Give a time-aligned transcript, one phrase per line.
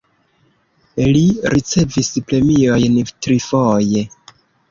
[1.09, 1.19] Li
[1.55, 4.05] ricevis premiojn trifoje.